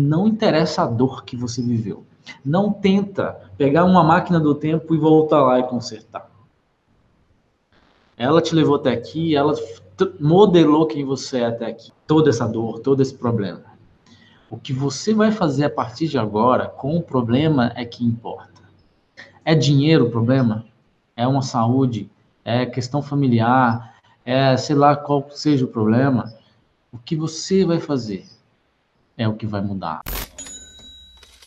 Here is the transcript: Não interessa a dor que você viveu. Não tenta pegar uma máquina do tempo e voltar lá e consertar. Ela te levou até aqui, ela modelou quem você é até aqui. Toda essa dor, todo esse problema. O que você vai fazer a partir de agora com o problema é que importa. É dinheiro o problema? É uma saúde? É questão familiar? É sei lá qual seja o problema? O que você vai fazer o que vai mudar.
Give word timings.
Não 0.00 0.28
interessa 0.28 0.82
a 0.82 0.86
dor 0.86 1.24
que 1.24 1.36
você 1.36 1.62
viveu. 1.62 2.04
Não 2.44 2.70
tenta 2.70 3.50
pegar 3.56 3.84
uma 3.84 4.04
máquina 4.04 4.38
do 4.38 4.54
tempo 4.54 4.94
e 4.94 4.98
voltar 4.98 5.42
lá 5.42 5.58
e 5.58 5.62
consertar. 5.62 6.30
Ela 8.14 8.42
te 8.42 8.54
levou 8.54 8.76
até 8.76 8.92
aqui, 8.92 9.34
ela 9.34 9.54
modelou 10.20 10.86
quem 10.86 11.02
você 11.02 11.38
é 11.38 11.46
até 11.46 11.66
aqui. 11.66 11.90
Toda 12.06 12.28
essa 12.28 12.46
dor, 12.46 12.80
todo 12.80 13.00
esse 13.00 13.14
problema. 13.14 13.62
O 14.50 14.58
que 14.58 14.72
você 14.72 15.14
vai 15.14 15.32
fazer 15.32 15.64
a 15.64 15.70
partir 15.70 16.08
de 16.08 16.18
agora 16.18 16.66
com 16.66 16.94
o 16.96 17.02
problema 17.02 17.72
é 17.74 17.84
que 17.84 18.04
importa. 18.04 18.62
É 19.44 19.54
dinheiro 19.54 20.06
o 20.06 20.10
problema? 20.10 20.66
É 21.16 21.26
uma 21.26 21.42
saúde? 21.42 22.10
É 22.44 22.66
questão 22.66 23.00
familiar? 23.00 23.96
É 24.26 24.58
sei 24.58 24.76
lá 24.76 24.94
qual 24.94 25.26
seja 25.30 25.64
o 25.64 25.68
problema? 25.68 26.34
O 26.92 26.98
que 26.98 27.16
você 27.16 27.64
vai 27.64 27.80
fazer 27.80 28.35
o 29.28 29.34
que 29.34 29.46
vai 29.46 29.62
mudar. 29.62 30.02